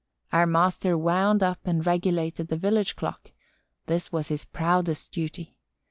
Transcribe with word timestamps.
Our 0.33 0.47
master 0.47 0.97
wound 0.97 1.43
up 1.43 1.59
and 1.63 1.85
regulated 1.85 2.47
the 2.47 2.57
village 2.57 2.95
clock. 2.95 3.33
This 3.85 4.11
was 4.11 4.29
his 4.29 4.45
proudest 4.45 5.11
duty. 5.11 5.55